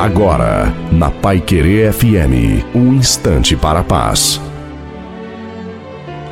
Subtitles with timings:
[0.00, 4.40] Agora, na Pai Querer FM, um instante para a paz.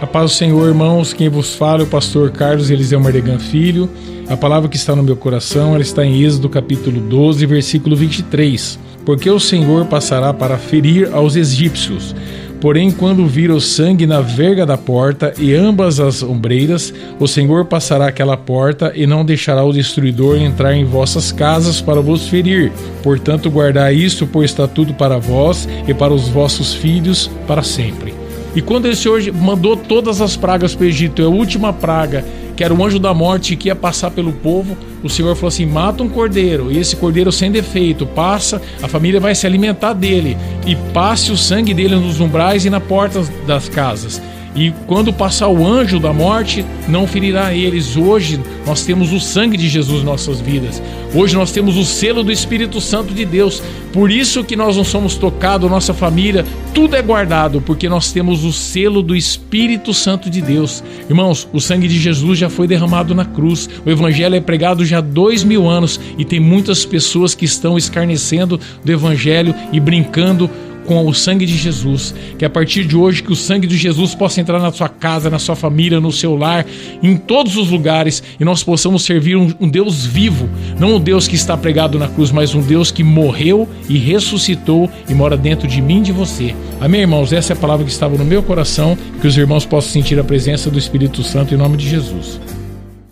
[0.00, 3.86] A paz do Senhor, irmãos, quem vos fala é o pastor Carlos Eliseu Mardegan Filho.
[4.26, 8.78] A palavra que está no meu coração, ela está em Êxodo capítulo 12, versículo 23.
[9.04, 12.16] Porque o Senhor passará para ferir aos egípcios
[12.60, 17.64] Porém, quando vir o sangue na verga da porta e ambas as ombreiras, o Senhor
[17.66, 22.72] passará aquela porta e não deixará o destruidor entrar em vossas casas para vos ferir.
[23.02, 28.17] Portanto, guardai isto por estatuto para vós e para os vossos filhos para sempre.
[28.54, 32.24] E quando o Senhor mandou todas as pragas para o Egito, é a última praga
[32.58, 35.64] que era o anjo da morte que ia passar pelo povo, o Senhor falou assim:
[35.64, 40.36] mata um cordeiro, e esse cordeiro sem defeito, passa, a família vai se alimentar dele,
[40.66, 44.20] e passe o sangue dele nos umbrais e na porta das casas.
[44.58, 47.96] E quando passar o anjo da morte, não ferirá eles.
[47.96, 50.82] Hoje nós temos o sangue de Jesus em nossas vidas.
[51.14, 53.62] Hoje nós temos o selo do Espírito Santo de Deus.
[53.92, 58.44] Por isso que nós não somos tocados, nossa família, tudo é guardado, porque nós temos
[58.44, 60.82] o selo do Espírito Santo de Deus.
[61.08, 63.70] Irmãos, o sangue de Jesus já foi derramado na cruz.
[63.86, 67.78] O Evangelho é pregado já há dois mil anos e tem muitas pessoas que estão
[67.78, 70.50] escarnecendo do Evangelho e brincando
[70.88, 72.14] com o sangue de Jesus.
[72.38, 75.28] Que a partir de hoje que o sangue de Jesus possa entrar na sua casa,
[75.28, 76.64] na sua família, no seu lar,
[77.02, 80.48] em todos os lugares e nós possamos servir um, um Deus vivo,
[80.80, 84.90] não um Deus que está pregado na cruz, mas um Deus que morreu e ressuscitou
[85.08, 86.54] e mora dentro de mim e de você.
[86.80, 87.32] Amém, irmãos?
[87.32, 90.24] Essa é a palavra que estava no meu coração, que os irmãos possam sentir a
[90.24, 92.40] presença do Espírito Santo em nome de Jesus.